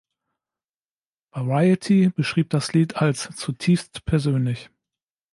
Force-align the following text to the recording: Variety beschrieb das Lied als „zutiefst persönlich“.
Variety 1.31 2.09
beschrieb 2.09 2.49
das 2.49 2.73
Lied 2.73 2.95
als 2.95 3.35
„zutiefst 3.35 4.03
persönlich“. 4.05 4.71